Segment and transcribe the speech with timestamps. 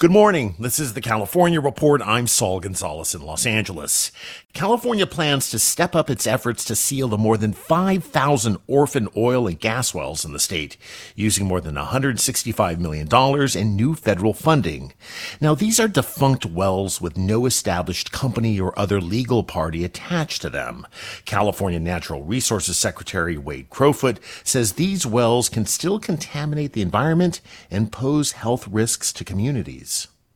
[0.00, 0.54] Good morning.
[0.58, 2.00] This is the California Report.
[2.02, 4.10] I'm Saul Gonzalez in Los Angeles.
[4.54, 9.46] California plans to step up its efforts to seal the more than 5,000 orphan oil
[9.46, 10.78] and gas wells in the state,
[11.14, 13.08] using more than $165 million
[13.54, 14.94] in new federal funding.
[15.38, 20.48] Now, these are defunct wells with no established company or other legal party attached to
[20.48, 20.86] them.
[21.26, 27.92] California Natural Resources Secretary Wade Crowfoot says these wells can still contaminate the environment and
[27.92, 29.89] pose health risks to communities.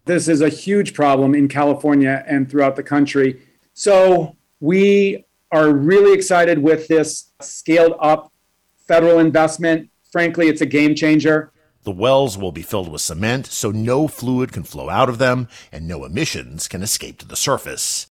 [0.06, 3.40] This is a huge problem in California and throughout the country.
[3.72, 8.30] So we are really excited with this scaled up
[8.76, 9.88] federal investment.
[10.12, 11.52] Frankly, it's a game changer.
[11.84, 15.48] The wells will be filled with cement so no fluid can flow out of them
[15.72, 18.06] and no emissions can escape to the surface.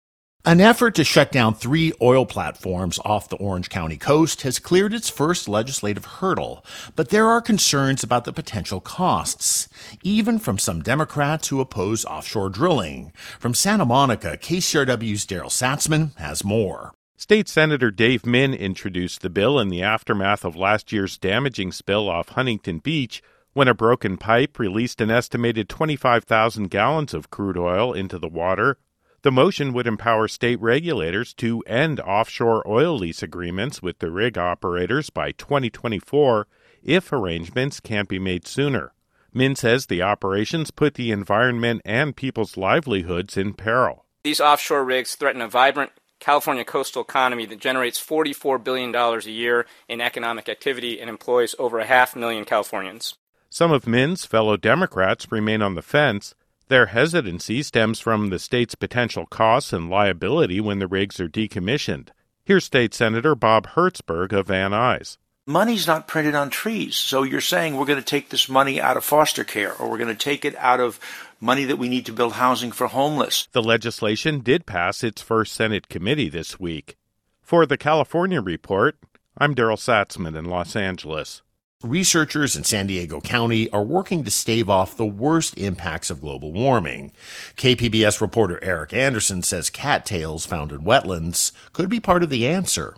[0.44, 4.92] An effort to shut down three oil platforms off the Orange County coast has cleared
[4.92, 9.70] its first legislative hurdle, but there are concerns about the potential costs,
[10.02, 13.14] even from some Democrats who oppose offshore drilling.
[13.40, 16.96] From Santa Monica, KCRW's Daryl Satzman has more.
[17.16, 22.10] State Senator Dave Min introduced the bill in the aftermath of last year's damaging spill
[22.10, 23.22] off Huntington Beach
[23.54, 28.80] when a broken pipe released an estimated 25,000 gallons of crude oil into the water
[29.24, 34.38] the motion would empower state regulators to end offshore oil lease agreements with the rig
[34.38, 36.48] operators by 2024
[36.84, 38.94] if arrangements can't be made sooner.
[39.34, 44.06] Min says the operations put the environment and people's livelihoods in peril.
[44.24, 49.66] These offshore rigs threaten a vibrant California coastal economy that generates $44 billion a year
[49.88, 53.16] in economic activity and employs over a half million Californians.
[53.50, 56.36] Some of Min's fellow Democrats remain on the fence,
[56.72, 62.08] their hesitancy stems from the state's potential costs and liability when the rigs are decommissioned.
[62.46, 65.18] Here's State Senator Bob Hertzberg of Van Nuys.
[65.46, 66.96] Money's not printed on trees.
[66.96, 69.98] So you're saying we're going to take this money out of foster care or we're
[69.98, 70.98] going to take it out of
[71.42, 73.50] money that we need to build housing for homeless.
[73.52, 76.96] The legislation did pass its first Senate committee this week.
[77.42, 78.98] For the California Report,
[79.38, 81.42] I'm Daryl Satzman in Los Angeles.
[81.84, 86.52] Researchers in San Diego County are working to stave off the worst impacts of global
[86.52, 87.12] warming.
[87.58, 92.96] KPBS reporter Erik Anderson says cattails found in wetlands could be part of the answer.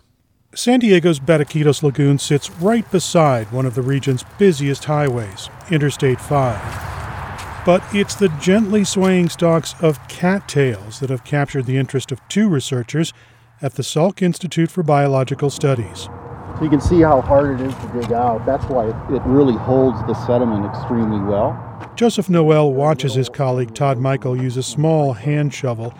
[0.54, 7.64] San Diego's Batiquitos Lagoon sits right beside one of the region's busiest highways, Interstate 5.
[7.64, 12.50] But it's the gently swaying stalks of cattails that have captured the interest of two
[12.50, 13.14] researchers
[13.62, 16.10] at the Salk Institute for Biological Studies.
[16.56, 18.46] So you can see how hard it is to dig out.
[18.46, 21.58] That's why it, really holds the sediment extremely well.
[21.96, 25.92] Joseph Noel watches his colleague Todd Michael use a small hand shovel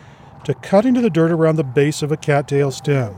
[0.45, 3.15] to cut into the dirt around the base of a cattail stem.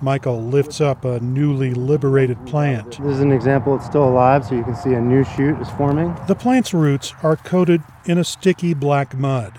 [0.00, 2.98] Michael lifts up a newly liberated plant.
[3.02, 5.68] This is an example, it's still alive, so you can see a new shoot is
[5.70, 6.16] forming.
[6.26, 9.58] The plant's roots are coated in a sticky black mud.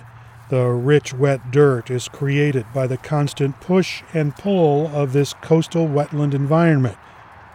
[0.49, 5.87] The rich, wet dirt is created by the constant push and pull of this coastal
[5.87, 6.97] wetland environment.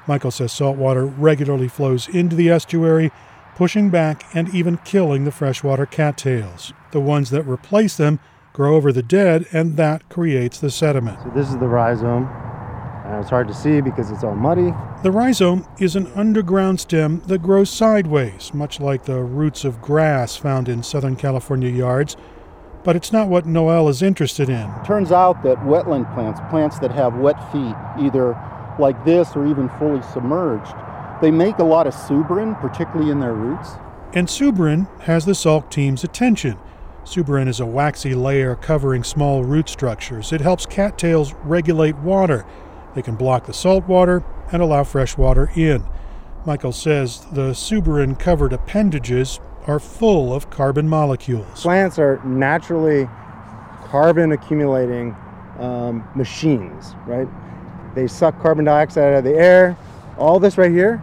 [0.07, 3.11] Michael says saltwater regularly flows into the estuary,
[3.57, 6.73] pushing back and even killing the freshwater cattails.
[6.91, 8.21] The ones that replace them
[8.53, 11.19] grow over the dead, and that creates the sediment.
[11.23, 12.27] So, this is the rhizome.
[13.05, 14.73] Uh, it's hard to see because it's all muddy.
[15.03, 20.37] The rhizome is an underground stem that grows sideways, much like the roots of grass
[20.37, 22.17] found in Southern California yards.
[22.83, 24.73] But it's not what Noel is interested in.
[24.87, 28.35] Turns out that wetland plants, plants that have wet feet, either
[28.79, 30.75] like this or even fully submerged,
[31.21, 33.71] they make a lot of suberin, particularly in their roots.
[34.13, 36.59] And suberin has the Salk team's attention.
[37.05, 40.33] Suberin is a waxy layer covering small root structures.
[40.33, 42.47] It helps cattails regulate water.
[42.95, 45.85] They can block the salt water and allow fresh water in.
[46.47, 51.63] Michael says the suberin covered appendages are full of carbon molecules.
[51.63, 53.09] Plants are naturally
[53.85, 55.17] carbon accumulating
[55.59, 57.29] um, machines, right?
[57.95, 59.77] They suck carbon dioxide out of the air.
[60.19, 61.03] All this right here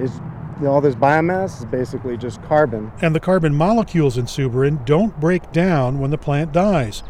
[0.00, 0.20] is
[0.64, 2.90] all this biomass is basically just carbon.
[3.02, 7.02] And the carbon molecules in suberin don't break down when the plant dies.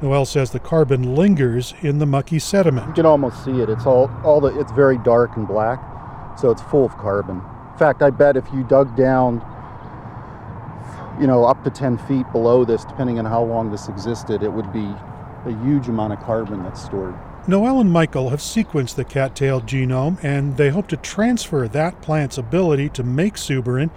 [0.00, 2.88] Noel says the carbon lingers in the mucky sediment.
[2.88, 3.68] You can almost see it.
[3.68, 5.80] It's all all the it's very dark and black,
[6.38, 7.42] so it's full of carbon.
[7.72, 9.40] In fact, I bet if you dug down
[11.20, 14.52] you know, up to 10 feet below this, depending on how long this existed, it
[14.52, 14.92] would be
[15.46, 17.14] a huge amount of carbon that's stored.
[17.46, 22.38] Noel and Michael have sequenced the cattail genome and they hope to transfer that plant's
[22.38, 23.90] ability to make suberin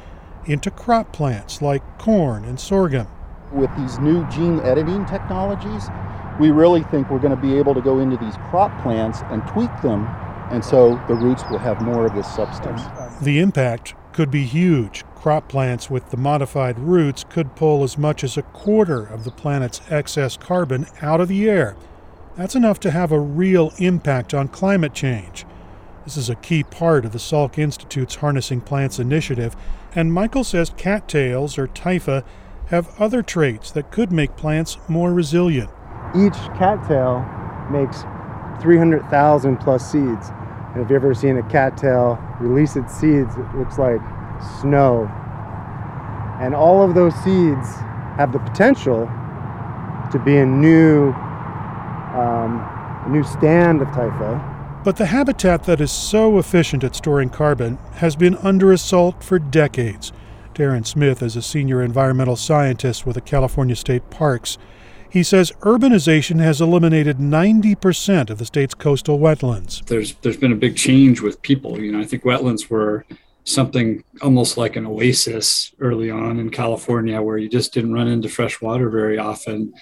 [0.45, 3.07] into crop plants like corn and sorghum.
[3.53, 5.87] With these new gene editing technologies,
[6.41, 9.41] we really think we're going to be able to go into these crop plants and
[9.47, 10.05] tweak them,
[10.51, 12.81] and so the roots will have more of this substance.
[13.21, 15.05] The impact could be huge.
[15.15, 19.31] Crop plants with the modified roots could pull as much as a quarter of the
[19.31, 21.77] planet's excess carbon out of the air
[22.37, 25.45] that's enough to have a real impact on climate change.
[26.05, 29.55] This is a key part of the Salk Institute's Harnessing Plants initiative,
[29.95, 32.23] and Michael says cattails or typha
[32.67, 35.69] have other traits that could make plants more resilient.
[36.15, 37.25] Each cattail
[37.71, 38.03] makes
[38.61, 40.29] 300,000 plus seeds.
[40.73, 43.99] And if you've ever seen a cattail release its seeds, it looks like
[44.61, 45.09] snow.
[46.39, 47.67] And all of those seeds
[48.17, 49.09] have the potential
[50.11, 51.13] to be a new
[52.17, 52.59] um,
[53.05, 54.83] a new stand of typha.
[54.83, 59.37] But the habitat that is so efficient at storing carbon has been under assault for
[59.37, 60.13] decades.
[60.53, 64.57] Darren Smith is a senior environmental scientist with the California State Parks.
[65.09, 69.85] He says urbanization has eliminated 90% of the state's coastal wetlands.
[69.85, 71.79] There's there's been a big change with people.
[71.79, 73.05] You know, I think wetlands were
[73.43, 78.27] something almost like an oasis early on in California where you just didn't run into
[78.27, 79.73] fresh water very often.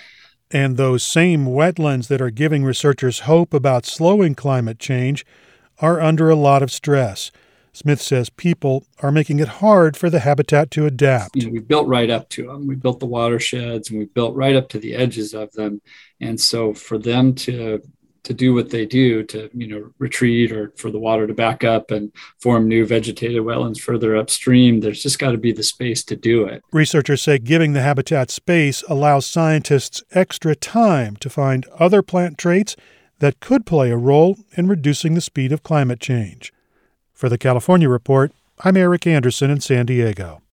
[0.51, 5.25] And those same wetlands that are giving researchers hope about slowing climate change
[5.79, 7.31] are under a lot of stress.
[7.73, 11.35] Smith says people are making it hard for the habitat to adapt.
[11.35, 12.67] You know, we built right up to them.
[12.67, 15.81] We built the watersheds and we built right up to the edges of them.
[16.21, 17.81] And so for them to
[18.25, 21.63] to do what they do to you know retreat or for the water to back
[21.63, 22.11] up and
[22.41, 26.45] form new vegetated wetlands further upstream there's just got to be the space to do
[26.45, 26.61] it.
[26.71, 32.75] Researchers say giving the habitat space allows scientists extra time to find other plant traits
[33.19, 36.51] that could play a role in reducing the speed of climate change.
[37.13, 38.31] For the california report
[38.63, 40.41] i'm erik anderson in san diego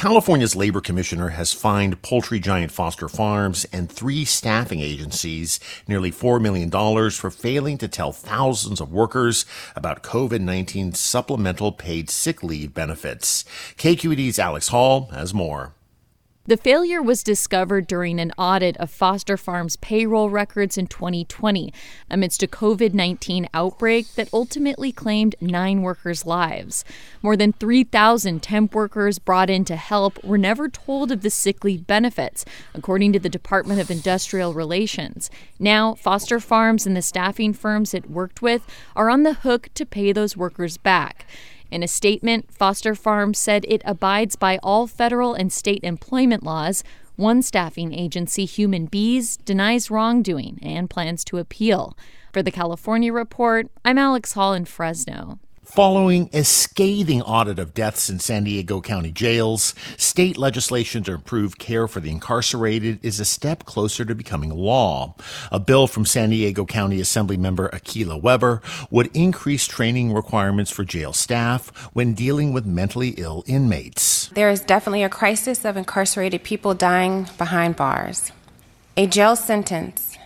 [0.00, 6.40] California's labor commissioner has fined poultry giant Foster Farms and three staffing agencies nearly $4
[6.40, 6.70] million
[7.10, 9.44] for failing to tell thousands of workers
[9.76, 13.44] about COVID 19 supplemental paid sick leave benefits.
[13.76, 15.74] KQED's Alex Hall has more.
[16.50, 21.72] The failure was discovered during an audit of Foster Farms payroll records in 2020
[22.10, 26.84] amidst a COVID 19 outbreak that ultimately claimed nine workers' lives.
[27.22, 31.62] More than 3,000 temp workers brought in to help were never told of the sick
[31.62, 35.30] leave benefits, according to the Department of Industrial Relations.
[35.60, 38.66] Now, Foster Farms and the staffing firms it worked with
[38.96, 41.26] are on the hook to pay those workers back.
[41.70, 46.82] In a statement, Foster Farms said it abides by all federal and state employment laws.
[47.16, 51.96] One staffing agency, Human Bees, denies wrongdoing and plans to appeal.
[52.32, 55.38] For the California Report, I'm Alex Hall in Fresno.
[55.72, 61.58] Following a scathing audit of deaths in San Diego County jails, state legislation to improve
[61.58, 65.14] care for the incarcerated is a step closer to becoming law.
[65.52, 68.60] A bill from San Diego County Assembly member Akilah Weber
[68.90, 74.26] would increase training requirements for jail staff when dealing with mentally ill inmates.
[74.30, 78.32] There is definitely a crisis of incarcerated people dying behind bars.
[78.96, 80.18] A jail sentence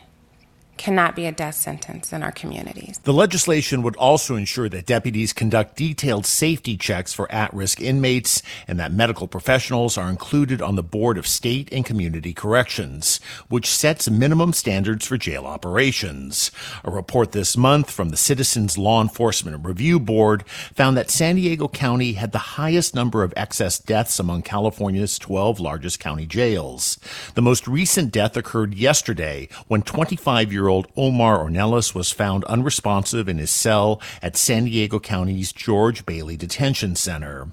[0.76, 2.98] cannot be a death sentence in our communities.
[3.04, 8.42] The legislation would also ensure that deputies conduct detailed safety checks for at risk inmates
[8.66, 13.66] and that medical professionals are included on the Board of State and Community Corrections, which
[13.66, 16.50] sets minimum standards for jail operations.
[16.84, 21.68] A report this month from the Citizens Law Enforcement Review Board found that San Diego
[21.68, 26.98] County had the highest number of excess deaths among California's 12 largest county jails.
[27.34, 33.28] The most recent death occurred yesterday when 25 year old Omar Ornelas was found unresponsive
[33.28, 37.49] in his cell at San Diego County's George Bailey Detention Center.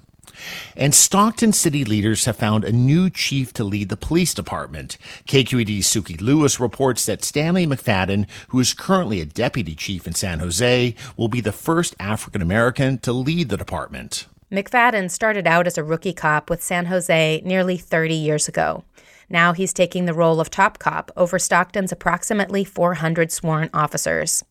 [0.76, 4.98] And Stockton city leaders have found a new chief to lead the police department.
[5.26, 10.40] KQED's Sukey Lewis reports that Stanley McFadden, who is currently a deputy chief in San
[10.40, 14.26] Jose, will be the first African American to lead the department.
[14.50, 18.84] McFadden started out as a rookie cop with San Jose nearly 30 years ago.
[19.32, 24.44] Now he's taking the role of top cop over Stockton's approximately 400 sworn officers.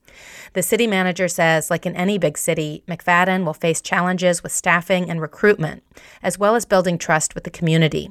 [0.53, 5.07] The city manager says, like in any big city, McFadden will face challenges with staffing
[5.07, 5.83] and recruitment,
[6.23, 8.09] as well as building trust with the community.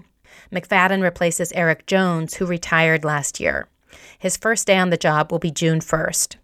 [0.52, 3.68] McFadden replaces Eric Jones, who retired last year.
[4.18, 6.36] His first day on the job will be June 1st.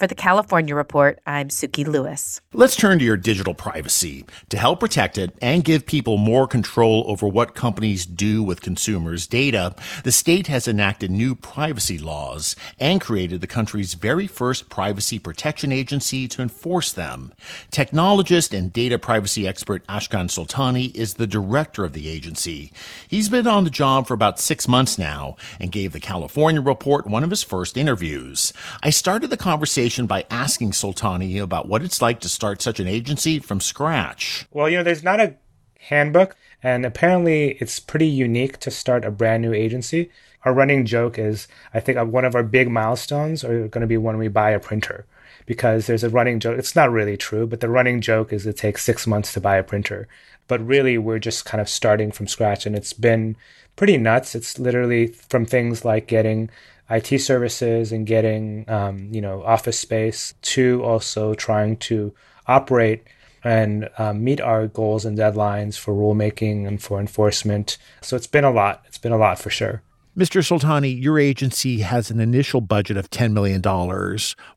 [0.00, 2.40] For the California Report, I'm Sukey Lewis.
[2.54, 4.24] Let's turn to your digital privacy.
[4.48, 9.26] To help protect it and give people more control over what companies do with consumers'
[9.26, 15.18] data, the state has enacted new privacy laws and created the country's very first privacy
[15.18, 17.34] protection agency to enforce them.
[17.70, 22.72] Technologist and data privacy expert Ashkan Soltani is the director of the agency.
[23.06, 27.06] He's been on the job for about six months now and gave the California Report
[27.06, 28.54] one of his first interviews.
[28.82, 32.78] I started the conversation conversation by asking Soltani about what it's like to start such
[32.80, 34.46] an agency from scratch.
[34.52, 35.34] Well, you know, there's not a
[35.80, 40.10] handbook, and apparently it's pretty unique to start a brand new agency.
[40.44, 43.86] Our running joke is I think uh, one of our big milestones are going to
[43.86, 45.06] be when we buy a printer
[45.46, 46.58] because there's a running joke.
[46.58, 49.56] It's not really true, but the running joke is it takes six months to buy
[49.56, 50.06] a printer.
[50.46, 53.36] But really, we're just kind of starting from scratch, and it's been
[53.76, 54.34] pretty nuts.
[54.34, 56.50] It's literally from things like getting
[56.90, 62.12] IT services and getting um, you know office space to also trying to
[62.46, 63.04] operate
[63.42, 67.78] and um, meet our goals and deadlines for rulemaking and for enforcement.
[68.02, 68.82] So it's been a lot.
[68.86, 69.82] It's been a lot for sure.
[70.16, 70.42] Mr.
[70.42, 73.62] Soltani, your agency has an initial budget of $10 million.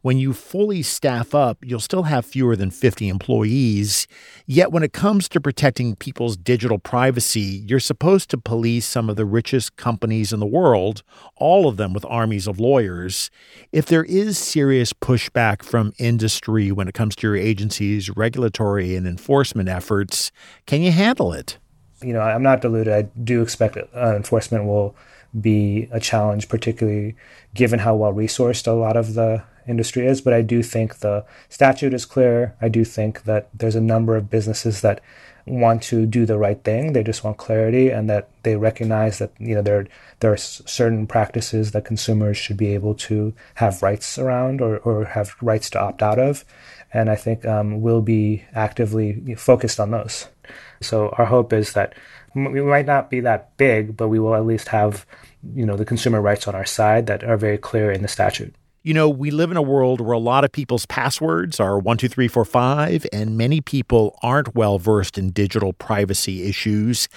[0.02, 4.08] When you fully staff up, you'll still have fewer than 50 employees.
[4.48, 9.16] Yet, when it comes to protecting people's digital privacy, you're supposed to police some of
[9.16, 11.04] the richest companies in the world,
[11.36, 13.30] all of them with armies of lawyers.
[13.72, 19.06] If there is serious pushback from industry when it comes to your agency's regulatory and
[19.06, 20.32] enforcement efforts,
[20.66, 21.60] can you handle it?
[22.02, 22.92] You know, I'm not deluded.
[22.92, 24.96] I do expect uh, enforcement will
[25.40, 27.16] be a challenge, particularly
[27.54, 30.22] given how well resourced a lot of the industry is.
[30.22, 32.56] But I do think the statute is clear.
[32.62, 35.02] I do think that there's a number of businesses that
[35.46, 36.94] want to do the right thing.
[36.94, 39.88] They just want clarity and that they recognize that you know there
[40.20, 45.06] there are certain practices that consumers should be able to have rights around or, or
[45.06, 46.46] have rights to opt out of.
[46.94, 50.28] And I think um, we'll be actively focused on those.
[50.82, 51.94] So our hope is that
[52.36, 55.06] we might not be that big, but we will at least have,
[55.54, 58.56] you know, the consumer rights on our side that are very clear in the statute.
[58.86, 61.96] You know, we live in a world where a lot of people's passwords are one,
[61.96, 67.08] two, three, four, five, and many people aren't well versed in digital privacy issues.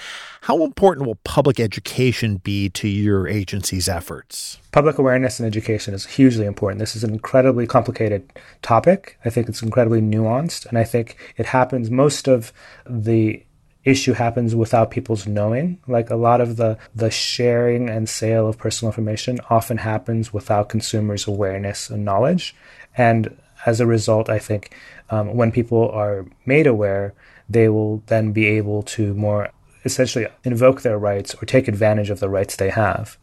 [0.43, 4.59] How important will public education be to your agency's efforts?
[4.71, 6.79] Public awareness and education is hugely important.
[6.79, 8.31] This is an incredibly complicated
[8.63, 9.19] topic.
[9.25, 12.53] I think it's incredibly nuanced, and I think it happens most of
[12.89, 13.43] the
[13.87, 15.79] issue happens without people's knowing.
[15.87, 20.69] Like a lot of the the sharing and sale of personal information often happens without
[20.69, 22.55] consumers' awareness and knowledge.
[22.97, 24.75] And as a result, I think
[25.09, 27.15] um, when people are made aware,
[27.49, 29.51] they will then be able to more
[29.85, 33.17] essentially invoke their rights or take advantage of the rights they have.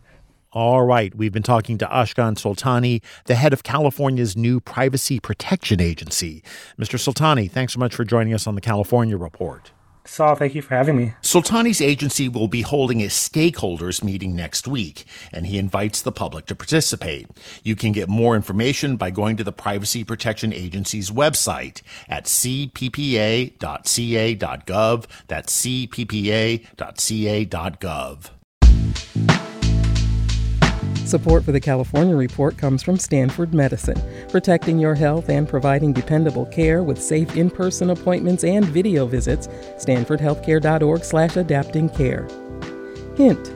[0.53, 5.82] All right, we've been talking to Ashkan Soltani, the head of California's new Privacy Protection
[5.82, 6.43] Agency.
[6.79, 6.98] Mr.
[7.00, 9.72] Soltani, thanks so much for joining us on the California Report.
[10.05, 11.13] Saul, thank you for having me.
[11.22, 16.45] Soltani's agency will be holding a stakeholders meeting next week, and he invites the public
[16.48, 17.29] to participate.
[17.63, 23.55] You can get more information by going to the Privacy Protection Agency's website at cppa.ca.gov.
[25.27, 26.69] That's cppa.ca.gov.
[31.05, 36.45] Support for the California Report comes from Stanford Medicine, protecting your health and providing dependable
[36.45, 39.48] care with safe in-person appointments and video visits.
[39.77, 42.27] StanfordHealthcare.org slash adapting care.
[43.15, 43.48] Hint,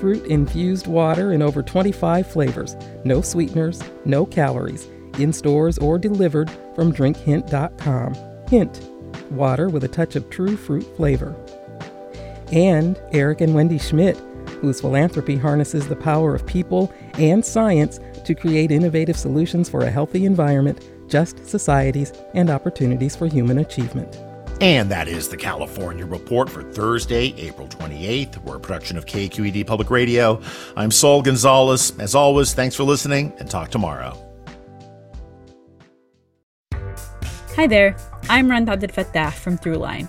[0.00, 6.92] fruit-infused water in over 25 flavors, no sweeteners, no calories, in stores or delivered from
[6.92, 8.14] drinkhint.com.
[8.48, 8.90] Hint,
[9.30, 11.36] water with a touch of true fruit flavor.
[12.50, 14.18] And Eric and Wendy Schmidt,
[14.60, 19.90] whose philanthropy harnesses the power of people and science to create innovative solutions for a
[19.90, 24.18] healthy environment, just societies, and opportunities for human achievement.
[24.60, 28.42] And that is the California Report for Thursday, April 28th.
[28.42, 30.42] We're a production of KQED Public Radio.
[30.76, 31.92] I'm Saul Gonzalez.
[32.00, 34.16] As always, thanks for listening and talk tomorrow.
[37.54, 37.96] Hi there.
[38.28, 40.08] I'm Rund Abdelfatah from Throughline.